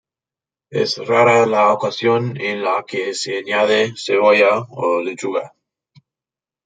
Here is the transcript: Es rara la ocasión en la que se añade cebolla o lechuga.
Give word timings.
Es 0.71 0.97
rara 0.97 1.45
la 1.45 1.71
ocasión 1.71 2.35
en 2.41 2.63
la 2.63 2.83
que 2.87 3.13
se 3.13 3.37
añade 3.37 3.93
cebolla 3.95 4.61
o 4.71 4.99
lechuga. 5.03 5.53